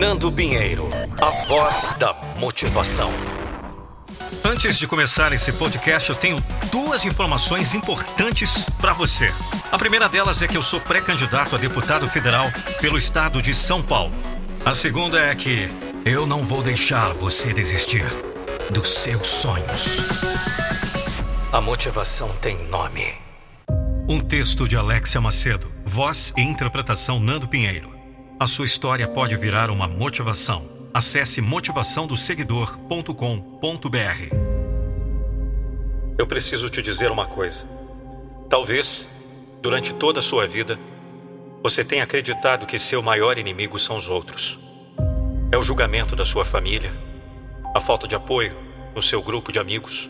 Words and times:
Nando 0.00 0.32
Pinheiro, 0.32 0.88
a 1.20 1.28
voz 1.44 1.92
da 1.98 2.14
motivação. 2.38 3.12
Antes 4.42 4.78
de 4.78 4.86
começar 4.86 5.30
esse 5.34 5.52
podcast, 5.52 6.08
eu 6.08 6.16
tenho 6.16 6.42
duas 6.72 7.04
informações 7.04 7.74
importantes 7.74 8.64
para 8.80 8.94
você. 8.94 9.30
A 9.70 9.76
primeira 9.76 10.08
delas 10.08 10.40
é 10.40 10.48
que 10.48 10.56
eu 10.56 10.62
sou 10.62 10.80
pré-candidato 10.80 11.54
a 11.54 11.58
deputado 11.58 12.08
federal 12.08 12.46
pelo 12.80 12.96
estado 12.96 13.42
de 13.42 13.52
São 13.54 13.82
Paulo. 13.82 14.10
A 14.64 14.72
segunda 14.72 15.20
é 15.20 15.34
que 15.34 15.68
eu 16.06 16.26
não 16.26 16.42
vou 16.42 16.62
deixar 16.62 17.12
você 17.12 17.52
desistir 17.52 18.06
dos 18.70 18.88
seus 18.88 19.26
sonhos. 19.26 20.02
A 21.52 21.60
motivação 21.60 22.30
tem 22.40 22.56
nome. 22.68 23.04
Um 24.08 24.18
texto 24.18 24.66
de 24.66 24.78
Alexia 24.78 25.20
Macedo, 25.20 25.70
voz 25.84 26.32
e 26.38 26.40
interpretação 26.40 27.20
Nando 27.20 27.46
Pinheiro. 27.46 27.99
A 28.40 28.46
sua 28.46 28.64
história 28.64 29.06
pode 29.06 29.36
virar 29.36 29.68
uma 29.68 29.86
motivação. 29.86 30.66
Acesse 30.94 31.42
motivaçãodosseguidor.com.br. 31.42 34.34
Eu 36.16 36.26
preciso 36.26 36.70
te 36.70 36.80
dizer 36.80 37.10
uma 37.10 37.26
coisa. 37.26 37.68
Talvez, 38.48 39.06
durante 39.60 39.92
toda 39.92 40.20
a 40.20 40.22
sua 40.22 40.46
vida, 40.46 40.78
você 41.62 41.84
tenha 41.84 42.02
acreditado 42.02 42.64
que 42.64 42.78
seu 42.78 43.02
maior 43.02 43.36
inimigo 43.36 43.78
são 43.78 43.96
os 43.96 44.08
outros. 44.08 44.58
É 45.52 45.58
o 45.58 45.62
julgamento 45.62 46.16
da 46.16 46.24
sua 46.24 46.46
família, 46.46 46.94
a 47.74 47.80
falta 47.80 48.08
de 48.08 48.14
apoio 48.14 48.56
no 48.94 49.02
seu 49.02 49.22
grupo 49.22 49.52
de 49.52 49.58
amigos, 49.58 50.08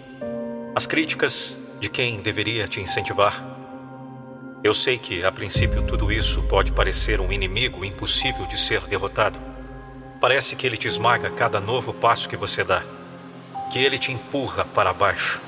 as 0.73 0.87
críticas 0.87 1.59
de 1.81 1.91
quem 1.91 2.21
deveria 2.21 2.69
te 2.69 2.81
incentivar 2.81 3.50
eu 4.63 4.75
sei 4.75 4.99
que, 4.99 5.25
a 5.25 5.33
princípio, 5.33 5.83
tudo 5.83 6.13
isso 6.13 6.43
pode 6.43 6.73
parecer 6.73 7.19
um 7.19 7.33
inimigo 7.33 7.83
impossível 7.85 8.45
de 8.47 8.59
ser 8.59 8.81
derrotado. 8.83 9.41
Parece 10.21 10.55
que 10.55 10.67
ele 10.67 10.77
te 10.77 10.87
esmaga 10.87 11.31
cada 11.31 11.59
novo 11.61 11.95
passo 11.95 12.29
que 12.29 12.37
você 12.37 12.63
dá, 12.63 12.83
que 13.73 13.79
ele 13.79 13.99
te 13.99 14.13
empurra 14.13 14.65
para 14.65 14.93
baixo. 14.93 15.41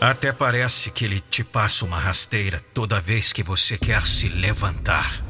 Até 0.00 0.32
parece 0.32 0.90
que 0.90 1.04
ele 1.04 1.20
te 1.20 1.44
passa 1.44 1.84
uma 1.84 1.98
rasteira 1.98 2.60
toda 2.74 3.00
vez 3.00 3.32
que 3.32 3.42
você 3.42 3.78
quer 3.78 4.04
se 4.04 4.28
levantar. 4.28 5.22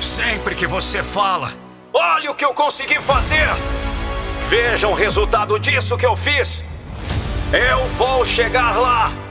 Sempre 0.00 0.56
que 0.56 0.66
você 0.66 1.00
fala, 1.00 1.52
olha 1.94 2.32
o 2.32 2.34
que 2.34 2.44
eu 2.44 2.52
consegui 2.52 3.00
fazer! 3.00 3.46
Veja 4.48 4.88
o 4.88 4.94
resultado 4.94 5.58
disso 5.60 5.96
que 5.96 6.04
eu 6.04 6.16
fiz! 6.16 6.64
Eu 7.52 7.86
vou 7.90 8.24
chegar 8.24 8.76
lá! 8.76 9.21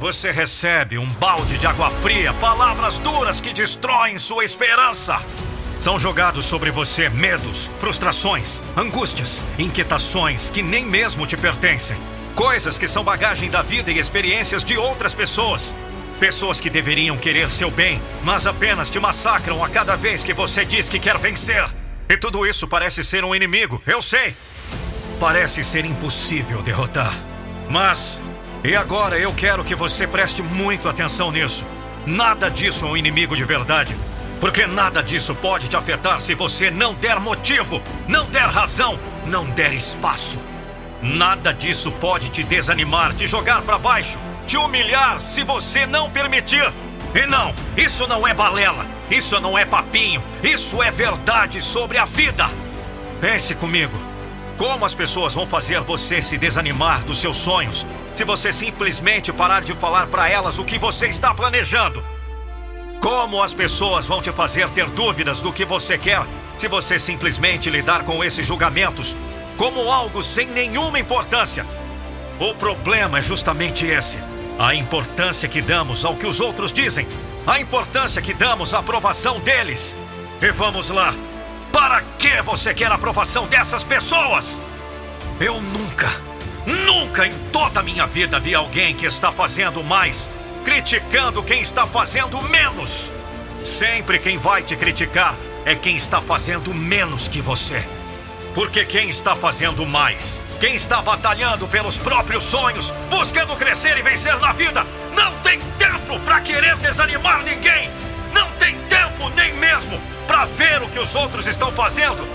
Você 0.00 0.30
recebe 0.30 0.96
um 0.96 1.04
balde 1.04 1.58
de 1.58 1.66
água 1.66 1.90
fria, 1.90 2.32
palavras 2.32 2.96
duras 2.96 3.38
que 3.38 3.52
destroem 3.52 4.16
sua 4.16 4.46
esperança. 4.46 5.22
São 5.78 5.98
jogados 5.98 6.46
sobre 6.46 6.70
você 6.70 7.10
medos, 7.10 7.70
frustrações, 7.78 8.62
angústias, 8.74 9.44
inquietações 9.58 10.48
que 10.48 10.62
nem 10.62 10.86
mesmo 10.86 11.26
te 11.26 11.36
pertencem. 11.36 11.98
Coisas 12.34 12.78
que 12.78 12.88
são 12.88 13.04
bagagem 13.04 13.50
da 13.50 13.60
vida 13.60 13.90
e 13.92 13.98
experiências 13.98 14.64
de 14.64 14.78
outras 14.78 15.12
pessoas. 15.12 15.76
Pessoas 16.18 16.62
que 16.62 16.70
deveriam 16.70 17.18
querer 17.18 17.50
seu 17.50 17.70
bem, 17.70 18.00
mas 18.24 18.46
apenas 18.46 18.88
te 18.88 18.98
massacram 18.98 19.62
a 19.62 19.68
cada 19.68 19.96
vez 19.96 20.24
que 20.24 20.32
você 20.32 20.64
diz 20.64 20.88
que 20.88 20.98
quer 20.98 21.18
vencer. 21.18 21.68
E 22.08 22.16
tudo 22.16 22.46
isso 22.46 22.66
parece 22.66 23.04
ser 23.04 23.22
um 23.22 23.34
inimigo, 23.34 23.82
eu 23.86 24.00
sei. 24.00 24.34
Parece 25.20 25.62
ser 25.62 25.84
impossível 25.84 26.62
derrotar. 26.62 27.12
Mas 27.68 28.22
e 28.62 28.76
agora 28.76 29.18
eu 29.18 29.32
quero 29.32 29.64
que 29.64 29.74
você 29.74 30.06
preste 30.06 30.42
muito 30.42 30.88
atenção 30.88 31.32
nisso. 31.32 31.64
Nada 32.06 32.50
disso 32.50 32.84
é 32.84 32.88
um 32.88 32.96
inimigo 32.96 33.34
de 33.34 33.44
verdade. 33.44 33.96
Porque 34.38 34.66
nada 34.66 35.02
disso 35.02 35.34
pode 35.34 35.68
te 35.68 35.76
afetar 35.76 36.20
se 36.20 36.34
você 36.34 36.70
não 36.70 36.94
der 36.94 37.18
motivo, 37.18 37.80
não 38.06 38.26
der 38.26 38.46
razão, 38.46 38.98
não 39.26 39.44
der 39.44 39.72
espaço. 39.72 40.38
Nada 41.02 41.52
disso 41.52 41.90
pode 41.92 42.28
te 42.28 42.42
desanimar, 42.42 43.14
te 43.14 43.26
jogar 43.26 43.62
para 43.62 43.78
baixo, 43.78 44.18
te 44.46 44.58
humilhar 44.58 45.20
se 45.20 45.42
você 45.42 45.86
não 45.86 46.10
permitir. 46.10 46.70
E 47.14 47.26
não, 47.26 47.54
isso 47.76 48.06
não 48.06 48.26
é 48.26 48.34
balela, 48.34 48.86
isso 49.10 49.40
não 49.40 49.58
é 49.58 49.64
papinho, 49.64 50.22
isso 50.42 50.82
é 50.82 50.90
verdade 50.90 51.60
sobre 51.62 51.96
a 51.96 52.04
vida. 52.04 52.48
Pense 53.20 53.54
comigo. 53.54 53.96
Como 54.56 54.84
as 54.84 54.94
pessoas 54.94 55.34
vão 55.34 55.46
fazer 55.46 55.80
você 55.80 56.20
se 56.20 56.36
desanimar 56.36 57.02
dos 57.04 57.18
seus 57.18 57.38
sonhos 57.38 57.86
se 58.14 58.24
você 58.24 58.52
simplesmente 58.52 59.32
parar 59.32 59.62
de 59.62 59.74
falar 59.74 60.06
para 60.06 60.28
elas 60.28 60.58
o 60.58 60.64
que 60.64 60.78
você 60.78 61.06
está 61.06 61.32
planejando? 61.32 62.04
Como 63.00 63.42
as 63.42 63.54
pessoas 63.54 64.04
vão 64.04 64.20
te 64.20 64.30
fazer 64.30 64.68
ter 64.70 64.90
dúvidas 64.90 65.40
do 65.40 65.52
que 65.52 65.64
você 65.64 65.96
quer 65.96 66.22
se 66.58 66.68
você 66.68 66.98
simplesmente 66.98 67.70
lidar 67.70 68.04
com 68.04 68.22
esses 68.22 68.46
julgamentos 68.46 69.16
como 69.56 69.90
algo 69.90 70.22
sem 70.22 70.46
nenhuma 70.46 70.98
importância? 70.98 71.66
O 72.38 72.54
problema 72.54 73.18
é 73.18 73.22
justamente 73.22 73.86
esse: 73.86 74.18
a 74.58 74.74
importância 74.74 75.48
que 75.48 75.60
damos 75.60 76.04
ao 76.04 76.16
que 76.16 76.26
os 76.26 76.40
outros 76.40 76.72
dizem, 76.72 77.06
a 77.46 77.60
importância 77.60 78.22
que 78.22 78.32
damos 78.32 78.72
à 78.72 78.78
aprovação 78.78 79.38
deles. 79.40 79.96
E 80.40 80.50
vamos 80.50 80.88
lá. 80.88 81.14
Para 81.70 82.00
que 82.18 82.40
você 82.42 82.72
quer 82.72 82.90
a 82.90 82.94
aprovação 82.94 83.46
dessas 83.46 83.84
pessoas? 83.84 84.62
Eu 85.38 85.60
nunca, 85.60 86.10
nunca 86.86 87.26
em 87.26 87.32
toda 87.52 87.80
a 87.80 87.82
minha 87.82 88.06
vida 88.06 88.38
vi 88.38 88.54
alguém 88.54 88.94
que 88.94 89.06
está 89.06 89.30
fazendo 89.30 89.82
mais 89.82 90.30
criticando 90.64 91.42
quem 91.42 91.60
está 91.60 91.86
fazendo 91.86 92.40
menos. 92.42 93.12
Sempre 93.64 94.18
quem 94.18 94.38
vai 94.38 94.62
te 94.62 94.76
criticar 94.76 95.34
é 95.64 95.74
quem 95.74 95.96
está 95.96 96.20
fazendo 96.20 96.72
menos 96.72 97.28
que 97.28 97.40
você. 97.40 97.82
Porque 98.54 98.84
quem 98.84 99.08
está 99.08 99.36
fazendo 99.36 99.86
mais, 99.86 100.40
quem 100.58 100.74
está 100.74 101.00
batalhando 101.00 101.68
pelos 101.68 101.98
próprios 101.98 102.44
sonhos, 102.44 102.92
buscando 103.08 103.56
crescer 103.56 103.96
e 103.96 104.02
vencer 104.02 104.36
na 104.40 104.52
vida, 104.52 104.84
não 105.16 105.32
tem 105.40 105.60
tempo 105.78 106.18
para 106.20 106.40
querer 106.40 106.76
desanimar 106.76 107.42
ninguém. 107.44 107.90
Não 108.34 108.50
tem 108.52 108.76
tempo 108.88 109.28
nem 109.36 109.52
mesmo 109.54 110.00
para 110.26 110.46
ver 110.46 110.82
o 110.82 110.88
que 110.88 110.98
os 110.98 111.14
outros 111.14 111.46
estão 111.46 111.70
fazendo, 111.70 112.26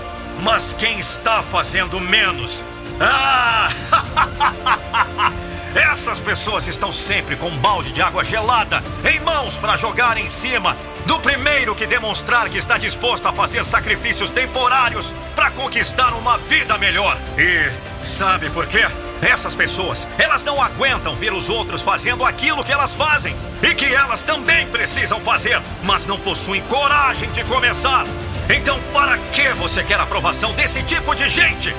mas 0.41 0.73
quem 0.73 0.97
está 0.97 1.43
fazendo 1.43 1.99
menos. 1.99 2.63
Ah! 2.99 3.69
Essas 5.75 6.19
pessoas 6.19 6.67
estão 6.67 6.91
sempre 6.91 7.35
com 7.35 7.49
um 7.49 7.57
balde 7.57 7.91
de 7.91 8.01
água 8.01 8.23
gelada 8.23 8.81
em 9.09 9.19
mãos 9.21 9.59
para 9.59 9.75
jogar 9.75 10.17
em 10.17 10.27
cima 10.27 10.75
do 11.05 11.19
primeiro 11.19 11.75
que 11.75 11.85
demonstrar 11.85 12.49
que 12.49 12.57
está 12.57 12.77
disposto 12.77 13.27
a 13.27 13.33
fazer 13.33 13.65
sacrifícios 13.65 14.29
temporários 14.29 15.13
para 15.35 15.51
conquistar 15.51 16.13
uma 16.13 16.37
vida 16.37 16.77
melhor. 16.77 17.17
E 17.37 18.05
sabe 18.05 18.49
por 18.49 18.65
quê? 18.67 18.85
Essas 19.21 19.55
pessoas, 19.55 20.07
elas 20.17 20.43
não 20.43 20.61
aguentam 20.61 21.15
ver 21.15 21.33
os 21.33 21.49
outros 21.49 21.81
fazendo 21.83 22.25
aquilo 22.25 22.63
que 22.63 22.71
elas 22.71 22.95
fazem 22.95 23.35
e 23.61 23.73
que 23.73 23.93
elas 23.93 24.23
também 24.23 24.67
precisam 24.67 25.19
fazer, 25.19 25.61
mas 25.83 26.05
não 26.05 26.19
possuem 26.19 26.61
coragem 26.63 27.29
de 27.31 27.43
começar. 27.45 28.05
Então, 28.49 28.79
para 28.93 29.17
que 29.17 29.47
você 29.53 29.83
quer 29.83 29.99
aprovação 29.99 30.53
desse 30.53 30.83
tipo 30.83 31.15
de 31.15 31.27
gente? 31.29 31.75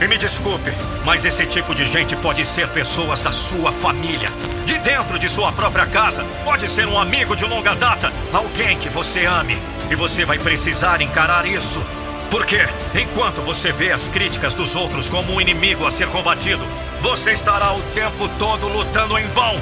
E 0.00 0.08
me 0.08 0.16
desculpe, 0.16 0.72
mas 1.04 1.26
esse 1.26 1.44
tipo 1.44 1.74
de 1.74 1.84
gente 1.84 2.16
pode 2.16 2.42
ser 2.42 2.68
pessoas 2.68 3.20
da 3.20 3.30
sua 3.30 3.70
família, 3.70 4.32
de 4.64 4.78
dentro 4.78 5.18
de 5.18 5.28
sua 5.28 5.52
própria 5.52 5.84
casa, 5.84 6.24
pode 6.42 6.66
ser 6.68 6.88
um 6.88 6.98
amigo 6.98 7.36
de 7.36 7.44
longa 7.44 7.74
data, 7.74 8.10
alguém 8.32 8.78
que 8.78 8.88
você 8.88 9.26
ame, 9.26 9.60
e 9.90 9.94
você 9.94 10.24
vai 10.24 10.38
precisar 10.38 11.02
encarar 11.02 11.44
isso. 11.44 11.84
Porque, 12.30 12.66
enquanto 12.94 13.42
você 13.42 13.72
vê 13.72 13.92
as 13.92 14.08
críticas 14.08 14.54
dos 14.54 14.74
outros 14.74 15.06
como 15.08 15.34
um 15.34 15.40
inimigo 15.40 15.84
a 15.84 15.90
ser 15.90 16.08
combatido, 16.08 16.64
você 17.02 17.32
estará 17.32 17.74
o 17.74 17.82
tempo 17.92 18.26
todo 18.38 18.68
lutando 18.68 19.18
em 19.18 19.26
vão. 19.26 19.60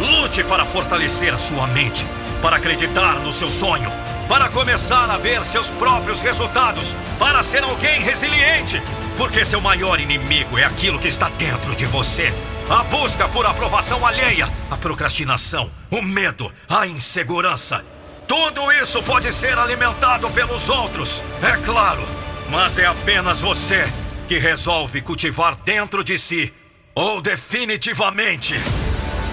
Lute 0.00 0.42
para 0.42 0.64
fortalecer 0.64 1.32
a 1.32 1.38
sua 1.38 1.66
mente, 1.68 2.04
para 2.42 2.56
acreditar 2.56 3.20
no 3.20 3.32
seu 3.32 3.48
sonho, 3.48 3.92
para 4.28 4.48
começar 4.48 5.08
a 5.10 5.16
ver 5.16 5.44
seus 5.44 5.70
próprios 5.70 6.22
resultados, 6.22 6.96
para 7.20 7.42
ser 7.44 7.62
alguém 7.62 8.00
resiliente. 8.00 8.82
Porque 9.16 9.44
seu 9.44 9.60
maior 9.60 10.00
inimigo 10.00 10.58
é 10.58 10.64
aquilo 10.64 10.98
que 10.98 11.08
está 11.08 11.28
dentro 11.30 11.74
de 11.74 11.86
você. 11.86 12.32
A 12.68 12.82
busca 12.84 13.28
por 13.28 13.46
aprovação 13.46 14.04
alheia, 14.04 14.50
a 14.70 14.76
procrastinação, 14.76 15.70
o 15.90 16.02
medo, 16.02 16.52
a 16.68 16.86
insegurança 16.86 17.84
tudo 18.26 18.72
isso 18.72 19.02
pode 19.02 19.32
ser 19.32 19.56
alimentado 19.56 20.28
pelos 20.30 20.68
outros, 20.68 21.22
é 21.42 21.56
claro, 21.58 22.02
mas 22.50 22.76
é 22.78 22.84
apenas 22.84 23.40
você 23.40 23.86
que 24.26 24.38
resolve 24.38 25.00
cultivar 25.00 25.56
dentro 25.64 26.02
de 26.02 26.18
si, 26.18 26.52
ou 26.94 27.20
definitivamente 27.20 28.54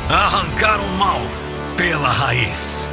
arrancar 0.09 0.79
o 0.79 0.87
mal 0.93 1.19
pela 1.75 2.09
raiz. 2.09 2.87